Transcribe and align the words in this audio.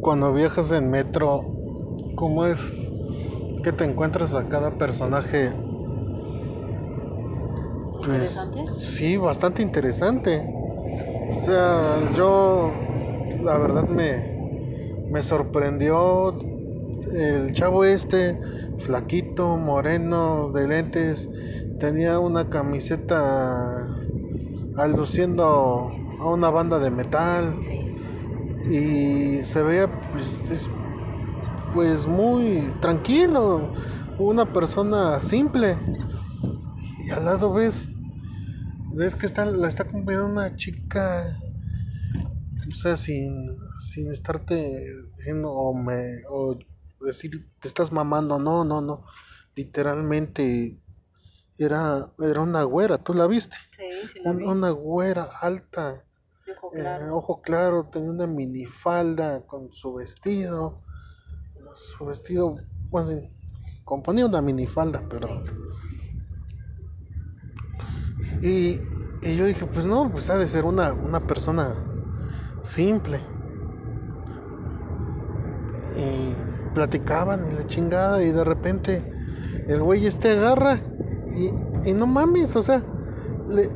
cuando 0.00 0.32
viajas 0.34 0.70
en 0.72 0.90
metro, 0.90 1.58
¿cómo 2.14 2.46
es 2.46 2.92
que 3.62 3.72
te 3.72 3.84
encuentras 3.84 4.34
a 4.34 4.48
cada 4.48 4.78
personaje? 4.78 5.54
Pues, 8.00 8.32
¿Interesante? 8.32 8.64
sí, 8.78 9.16
bastante 9.16 9.62
interesante. 9.62 10.54
O 11.28 11.32
sea, 11.32 12.12
yo 12.14 12.86
la 13.38 13.58
verdad 13.58 13.86
me, 13.88 14.34
me 15.08 15.22
sorprendió 15.22 16.38
el 17.12 17.52
chavo 17.54 17.84
este, 17.84 18.40
flaquito, 18.78 19.56
moreno, 19.58 20.52
de 20.52 20.68
lentes, 20.68 21.30
tenía 21.78 22.18
una 22.20 22.50
camiseta 22.50 23.96
aluciendo 24.74 25.44
a 26.18 26.28
una 26.30 26.50
banda 26.50 26.78
de 26.80 26.90
metal 26.90 27.60
Sí. 27.60 27.79
Y 28.68 29.42
se 29.44 29.62
veía 29.62 29.88
pues, 30.10 30.50
es- 30.50 30.70
pues 31.72 32.06
muy 32.06 32.76
tranquilo, 32.80 33.72
una 34.18 34.52
persona 34.52 35.22
simple. 35.22 35.78
Y 36.98 37.10
al 37.10 37.24
lado 37.24 37.52
ves, 37.52 37.88
ves 38.92 39.14
que 39.14 39.26
está, 39.26 39.44
la 39.44 39.68
está 39.68 39.84
acompañando 39.84 40.26
una 40.26 40.56
chica, 40.56 41.24
o 42.68 42.74
sea, 42.74 42.96
sin, 42.96 43.56
sin 43.80 44.10
estarte 44.10 44.84
diciendo 45.16 45.50
o 45.52 45.74
me 45.74 46.22
o 46.30 46.58
decir 47.00 47.48
te 47.60 47.68
estás 47.68 47.92
mamando, 47.92 48.38
no, 48.38 48.64
no, 48.64 48.80
no. 48.80 49.04
Literalmente 49.54 50.78
era, 51.58 52.12
era 52.18 52.40
una 52.40 52.62
güera, 52.64 52.98
¿tú 52.98 53.14
la 53.14 53.26
viste? 53.26 53.56
Sí, 53.76 54.08
sí 54.12 54.20
la 54.24 54.30
una 54.32 54.70
güera 54.70 55.26
alta, 55.40 56.04
ojo 56.70 56.76
eh, 56.76 56.82
claro. 56.82 57.16
ojo 57.16 57.40
claro, 57.42 57.88
tenía 57.90 58.10
una 58.10 58.26
minifalda 58.26 59.46
con 59.46 59.72
su 59.72 59.94
vestido, 59.94 60.80
su 61.74 62.04
vestido, 62.04 62.58
pues 62.90 63.08
sí, 63.08 63.30
componía 63.84 64.26
una 64.26 64.40
minifalda, 64.40 65.00
perdón. 65.08 65.44
Y, 68.42 68.80
y 69.22 69.36
yo 69.36 69.46
dije, 69.46 69.66
pues 69.66 69.84
no, 69.84 70.10
pues 70.10 70.30
ha 70.30 70.38
de 70.38 70.46
ser 70.46 70.64
una, 70.64 70.92
una 70.92 71.26
persona 71.26 71.74
simple. 72.62 73.20
Y 75.96 76.34
platicaban 76.74 77.50
y 77.50 77.54
la 77.54 77.66
chingada 77.66 78.22
y 78.22 78.30
de 78.30 78.44
repente 78.44 79.12
el 79.66 79.82
güey 79.82 80.06
este 80.06 80.30
agarra 80.30 80.78
y, 81.36 81.90
y 81.90 81.92
no 81.92 82.06
mames, 82.06 82.56
o 82.56 82.62
sea, 82.62 82.82
le, 83.48 83.68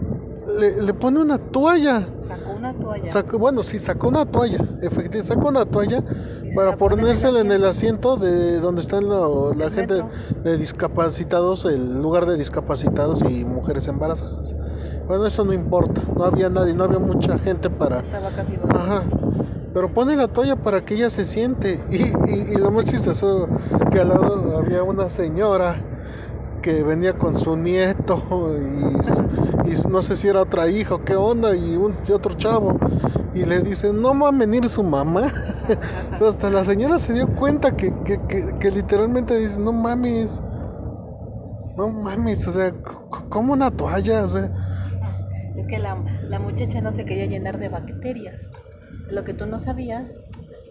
le, 0.58 0.82
le 0.82 0.94
pone 0.94 1.18
una 1.20 1.38
toalla. 1.38 2.00
Sacó 2.28 2.52
una 2.52 2.74
toalla. 2.74 3.06
Sacó, 3.10 3.38
bueno, 3.38 3.62
sí, 3.62 3.78
sacó 3.78 4.08
una 4.08 4.24
toalla, 4.26 4.58
efectivamente, 4.82 5.22
sacó 5.22 5.48
una 5.48 5.64
toalla 5.66 6.02
para 6.54 6.76
ponérsela 6.76 7.40
en 7.40 7.50
el 7.52 7.64
asiento 7.64 8.16
de 8.16 8.60
donde 8.60 8.80
está 8.80 9.00
lo- 9.00 9.52
la 9.54 9.70
gente 9.70 9.94
metro. 10.02 10.08
de 10.42 10.56
discapacitados, 10.56 11.64
el 11.64 12.00
lugar 12.00 12.26
de 12.26 12.36
discapacitados 12.36 13.22
y 13.22 13.44
mujeres 13.44 13.88
embarazadas. 13.88 14.54
Bueno, 15.06 15.26
eso 15.26 15.44
no 15.44 15.52
importa, 15.52 16.00
no 16.16 16.24
había 16.24 16.48
nadie, 16.48 16.72
no 16.74 16.84
había 16.84 16.98
mucha 16.98 17.38
gente 17.38 17.68
para... 17.70 17.98
Estaba 18.00 18.30
casi. 18.30 18.58
Ajá. 18.70 19.02
Pero 19.74 19.92
pone 19.92 20.14
la 20.16 20.28
toalla 20.28 20.56
para 20.56 20.84
que 20.84 20.94
ella 20.94 21.10
se 21.10 21.24
siente. 21.24 21.78
Y, 21.90 21.96
y- 21.96 22.52
y 22.52 22.54
lo 22.54 22.70
más 22.70 22.84
chistoso 22.84 23.48
que 23.90 24.00
al 24.00 24.08
lado 24.10 24.56
había 24.58 24.82
una 24.84 25.08
señora 25.08 25.76
que 26.64 26.82
venía 26.82 27.12
con 27.12 27.36
su 27.36 27.56
nieto 27.58 28.22
y, 28.58 29.70
y 29.70 29.76
no 29.88 30.00
sé 30.02 30.16
si 30.16 30.28
era 30.28 30.40
otra 30.42 30.68
hija 30.70 30.94
o 30.94 31.04
qué 31.04 31.14
onda 31.14 31.54
y, 31.54 31.76
un, 31.76 31.94
y 32.08 32.12
otro 32.12 32.34
chavo. 32.34 32.78
Y 33.34 33.44
le 33.44 33.60
dice, 33.62 33.92
no 33.92 34.18
va 34.18 34.28
a 34.28 34.32
venir 34.32 34.68
su 34.68 34.82
mamá. 34.82 35.32
O 36.14 36.16
sea, 36.16 36.28
hasta 36.28 36.50
la 36.50 36.64
señora 36.64 36.98
se 36.98 37.12
dio 37.14 37.26
cuenta 37.36 37.76
que, 37.76 37.92
que, 38.04 38.18
que- 38.28 38.54
que 38.58 38.70
literalmente 38.70 39.36
dice, 39.38 39.60
no 39.60 39.72
mames. 39.72 40.42
No 41.76 41.88
mames, 41.88 42.46
o 42.48 42.52
sea, 42.52 42.72
como 43.28 43.52
una 43.52 43.70
toalla, 43.70 44.24
o 44.24 44.28
sea. 44.28 44.50
Es 45.56 45.66
que 45.66 45.78
la, 45.78 46.04
la 46.28 46.38
muchacha 46.38 46.80
no 46.80 46.92
se 46.92 47.04
quería 47.06 47.26
llenar 47.26 47.58
de 47.58 47.68
bacterias. 47.68 48.50
Lo 49.08 49.24
que 49.24 49.34
tú 49.34 49.46
no 49.46 49.58
sabías, 49.58 50.20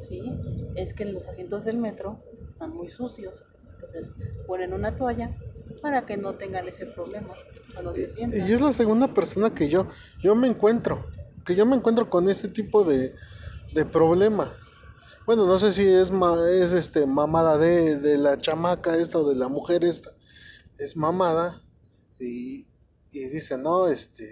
¿sí? 0.02 0.40
Es 0.76 0.94
que 0.94 1.06
los 1.06 1.28
asientos 1.28 1.66
del 1.66 1.78
metro 1.78 2.24
están 2.50 2.72
muy 2.76 2.90
sucios. 2.90 3.46
Entonces 3.76 4.12
ponen 4.46 4.74
una 4.74 4.96
toalla 4.98 5.36
para 5.84 6.06
que 6.06 6.16
no 6.16 6.34
tengan 6.36 6.66
ese 6.70 6.86
problema 6.86 7.34
cuando 7.74 7.94
se 7.94 8.10
sientan. 8.10 8.40
Y 8.40 8.54
es 8.54 8.62
la 8.62 8.72
segunda 8.72 9.14
persona 9.14 9.54
que 9.54 9.68
yo, 9.68 9.86
yo 10.22 10.34
me 10.34 10.48
encuentro, 10.48 11.10
que 11.46 11.56
yo 11.56 11.66
me 11.66 11.76
encuentro 11.76 12.10
con 12.10 12.30
ese 12.30 12.48
tipo 12.48 12.86
de, 12.86 13.14
de 13.76 13.86
problema. 13.86 14.50
Bueno, 15.26 15.46
no 15.46 15.60
sé 15.60 15.74
si 15.74 15.86
es, 15.86 16.10
ma- 16.10 16.50
es 16.50 16.72
este 16.72 17.06
mamada 17.06 17.58
de, 17.58 17.98
de 17.98 18.18
la 18.18 18.38
chamaca 18.38 18.96
esta 18.96 19.20
o 19.20 19.28
de 19.30 19.36
la 19.36 19.50
mujer 19.50 19.84
esta. 19.84 20.10
Es 20.78 20.96
mamada 20.96 21.62
y, 22.18 22.66
y 23.12 23.28
dice, 23.28 23.58
no, 23.58 23.88
este, 23.90 24.24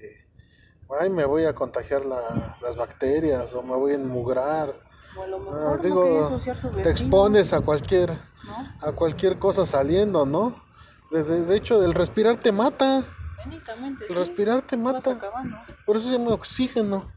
ay, 1.02 1.10
me 1.10 1.26
voy 1.26 1.44
a 1.44 1.54
contagiar 1.54 2.06
la- 2.06 2.58
las 2.62 2.78
bacterias 2.78 3.54
o 3.56 3.62
me 3.62 3.76
voy 3.76 3.92
a 3.92 3.96
enmugrar. 3.96 4.74
O 5.18 5.24
a 5.24 5.28
lo 5.28 5.38
Ah, 5.40 5.42
mejor 5.44 5.80
no 5.80 5.84
digo, 5.84 6.40
su 6.40 6.52
te 6.82 6.90
expones 6.90 7.52
a 7.52 7.60
cualquier, 7.60 8.12
¿no? 8.12 8.78
a 8.80 8.92
cualquier 8.94 9.38
cosa 9.38 9.66
saliendo, 9.66 10.26
¿no? 10.26 10.71
De, 11.12 11.24
de- 11.24 11.56
hecho, 11.58 11.84
el 11.84 11.94
respirar 11.94 12.40
te 12.40 12.52
mata. 12.52 13.04
Técnicamente, 13.44 14.06
El 14.08 14.14
sí. 14.14 14.20
respirar 14.20 14.62
te 14.62 14.78
mata. 14.78 15.20
Por 15.86 15.98
eso 15.98 16.10
se 16.10 16.18
llama 16.18 16.34
oxígeno. 16.34 17.12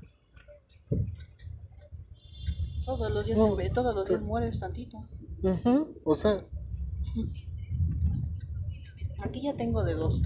Todos 2.85 3.11
los 3.11 3.27
días, 3.27 3.39
No, 3.39 3.57
todos 3.73 3.95
los 3.95 4.09
días 4.09 4.21
mueres 4.21 4.61
tantito. 4.61 4.99
Ujú, 5.43 5.95
O 6.05 6.15
sea, 6.15 6.43
Aquí 9.21 9.43
ya 9.43 9.55
tengo 9.55 9.85
de 9.85 9.95
dos. 9.95 10.23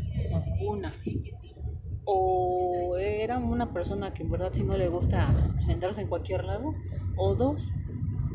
Una. 0.67 0.93
O 2.05 2.97
era 2.99 3.39
una 3.39 3.73
persona 3.73 4.15
que 4.15 4.23
en 4.23 4.31
verdad 4.31 4.53
si 4.53 4.65
no 4.65 4.77
le 4.77 4.89
gusta 4.89 5.35
sentarse 5.61 6.01
en 6.01 6.09
cualquier 6.09 6.45
lado. 6.45 6.75
O 7.17 7.35
dos. 7.35 7.61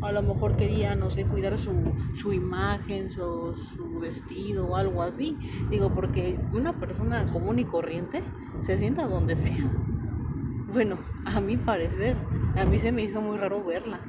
A 0.04 0.12
lo 0.12 0.22
mejor 0.22 0.56
quería, 0.58 0.96
no 0.96 1.10
sé, 1.10 1.28
cuidar 1.28 1.58
su, 1.58 1.96
su 2.14 2.34
imagen, 2.34 3.10
su, 3.10 3.56
su 3.76 4.00
vestido 4.00 4.68
o 4.70 4.76
algo 4.76 5.02
así. 5.04 5.40
Digo, 5.70 5.94
porque 5.94 6.48
una 6.52 6.80
persona 6.80 7.30
común 7.30 7.60
y 7.60 7.66
corriente 7.66 8.24
se 8.62 8.78
sienta 8.78 9.08
donde 9.08 9.36
sea. 9.36 9.74
Bueno, 10.68 11.00
a 11.26 11.42
mi 11.42 11.58
parecer, 11.58 12.18
a 12.56 12.66
mí 12.66 12.78
se 12.80 12.92
me 12.92 13.04
hizo 13.04 13.22
muy 13.22 13.38
raro 13.38 13.64
verla. 13.64 14.06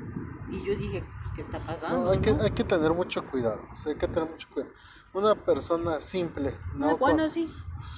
Y 0.49 0.65
yo 0.65 0.75
dije, 0.77 1.17
¿qué 1.35 1.43
está 1.43 1.65
pasando? 1.65 2.07
no, 2.07 2.11
hay, 2.11 2.19
que, 2.21 2.31
hay 2.31 2.51
que 2.51 2.65
tener 2.65 2.93
mucho 2.93 3.27
cuidado. 3.27 3.69
o 3.73 3.77
sea, 3.77 3.93
hay 3.93 3.99
que 3.99 4.09
tener 4.09 4.29
mucho 4.29 4.49
cuidado. 4.51 4.73
Una 5.13 5.35
persona 5.45 6.01
simple, 6.01 6.61
Ah, 6.81 6.95
¿no? 6.95 6.99
bueno, 6.99 7.29
Con- 7.29 7.31
sí. 7.31 7.53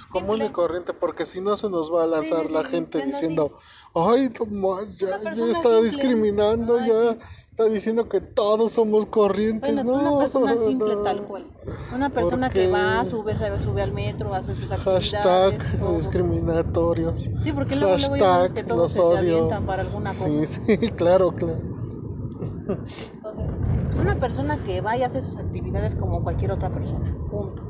común 0.08 0.42
y 0.42 0.50
corriente, 0.50 0.94
porque 0.94 1.26
si 1.26 1.40
no 1.40 1.56
se 1.56 1.68
nos 1.70 1.92
va 1.92 2.04
a 2.04 2.06
lanzar 2.06 2.50
sí, 2.50 2.50
la 2.50 2.64
gente 2.64 2.98
bueno, 2.98 3.02
diciendo, 3.02 3.58
ay, 3.94 4.30
no 4.50 4.78
ya, 4.96 5.08
ya 5.32 5.46
está 5.46 5.80
simple. 5.80 5.82
discriminando, 5.82 6.78
Ay, 6.78 6.90
ya. 6.90 7.18
Está 7.56 7.72
diciendo 7.72 8.06
que 8.06 8.20
todos 8.20 8.72
somos 8.72 9.06
corrientes. 9.06 9.74
Bueno, 9.74 9.92
no, 10.02 10.12
una 10.12 10.18
persona 10.24 10.58
simple 10.58 10.94
no. 10.94 11.02
tal 11.04 11.26
cual. 11.26 11.50
Una 11.94 12.10
persona 12.10 12.50
que 12.50 12.66
va, 12.70 13.04
sube, 13.06 13.34
sube 13.62 13.82
al 13.82 13.92
metro, 13.92 14.34
hace 14.34 14.54
sus 14.54 14.70
actividades. 14.70 15.62
Hashtag 15.62 15.78
todo. 15.78 15.96
discriminatorios. 15.96 17.30
Sí, 17.42 17.52
porque 17.52 17.76
luego, 17.76 17.96
luego 17.96 18.16
ya 18.16 18.24
sabes 18.24 18.52
que 18.52 18.60
Hashtag 18.60 18.76
todos 18.76 18.82
los 18.82 18.92
se 18.92 19.00
odio. 19.00 19.66
para 19.66 19.82
alguna 19.82 20.10
Sí, 20.12 20.40
cosa. 20.40 20.60
sí, 20.66 20.76
claro, 20.96 21.34
claro. 21.34 21.62
Entonces, 22.68 23.56
una 23.94 24.14
persona 24.20 24.62
que 24.62 24.80
va 24.82 24.96
y 24.98 25.02
hace 25.02 25.22
sus 25.22 25.38
actividades 25.38 25.94
como 25.94 26.22
cualquier 26.22 26.50
otra 26.52 26.70
persona. 26.70 27.06
Punto. 27.30 27.62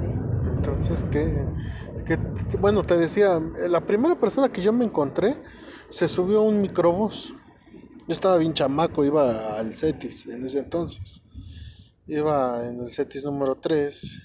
¿Sí? 0.00 0.14
Entonces, 0.56 1.04
¿qué? 1.10 1.46
¿Qué- 2.06 2.18
qué- 2.48 2.56
Bueno, 2.58 2.84
te 2.84 2.96
decía, 2.96 3.40
la 3.68 3.80
primera 3.80 4.14
persona 4.14 4.48
que 4.50 4.62
yo 4.62 4.72
me 4.72 4.84
encontré 4.84 5.42
se 5.90 6.06
subió 6.08 6.38
a 6.38 6.42
un 6.42 6.60
microbús. 6.60 7.34
Yo 8.08 8.14
estaba 8.14 8.38
bien 8.38 8.54
chamaco, 8.54 9.04
iba 9.04 9.58
al 9.58 9.74
CETIS 9.74 10.28
en 10.28 10.46
ese 10.46 10.60
entonces. 10.60 11.22
Iba 12.06 12.66
en 12.66 12.80
el 12.80 12.90
CETIS 12.90 13.26
número 13.26 13.56
3 13.56 14.22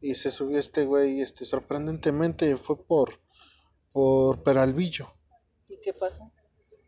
y 0.00 0.14
se 0.14 0.30
subió 0.30 0.58
este 0.58 0.86
güey, 0.86 1.20
este, 1.20 1.44
sorprendentemente 1.44 2.56
fue 2.56 2.82
por, 2.82 3.20
por 3.92 4.42
Peralvillo. 4.42 5.12
¿Y 5.68 5.78
qué 5.82 5.92
pasó? 5.92 6.32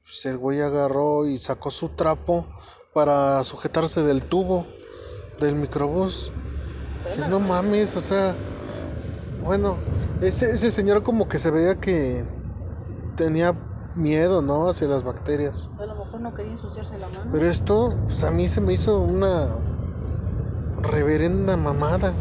Pues 0.04 0.24
el 0.24 0.38
güey 0.38 0.62
agarró 0.62 1.26
y 1.26 1.36
sacó 1.36 1.70
su 1.70 1.90
trapo 1.90 2.46
para 2.94 3.44
sujetarse 3.44 4.02
del 4.02 4.22
tubo 4.22 4.66
del 5.38 5.54
microbús. 5.54 6.32
Dije, 7.04 7.28
no 7.28 7.40
mames, 7.40 7.94
o 7.94 8.00
sea, 8.00 8.34
bueno, 9.44 9.76
ese, 10.22 10.46
ese 10.46 10.70
señor 10.70 11.02
como 11.02 11.28
que 11.28 11.38
se 11.38 11.50
veía 11.50 11.78
que 11.78 12.24
tenía 13.16 13.54
miedo, 13.96 14.42
¿no? 14.42 14.68
Hacia 14.68 14.88
las 14.88 15.02
bacterias. 15.02 15.70
A 15.78 15.86
lo 15.86 15.94
mejor 15.96 16.20
no 16.20 16.34
quería 16.34 16.52
ensuciarse 16.52 16.98
la 16.98 17.08
mano. 17.08 17.30
Pero 17.32 17.48
esto, 17.48 17.96
pues 18.04 18.22
a 18.24 18.30
mí 18.30 18.46
se 18.48 18.60
me 18.60 18.72
hizo 18.72 19.00
una 19.00 19.48
reverenda 20.82 21.56
mamada. 21.56 22.12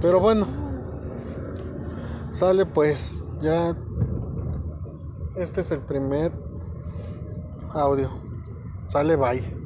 Pero 0.00 0.20
bueno, 0.20 0.46
sale 2.30 2.66
pues, 2.66 3.24
ya. 3.40 3.76
Este 5.36 5.60
es 5.60 5.70
el 5.70 5.80
primer 5.80 6.32
audio. 7.72 8.10
Sale, 8.88 9.16
bye. 9.16 9.59